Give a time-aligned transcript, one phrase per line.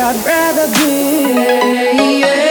[0.00, 2.20] I'd rather be.
[2.20, 2.47] Yeah.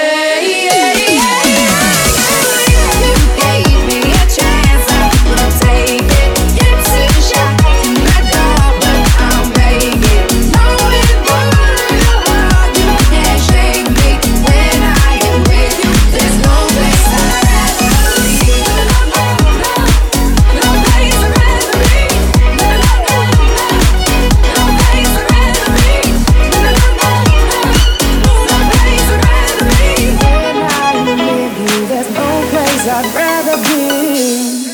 [32.90, 34.67] I'd rather be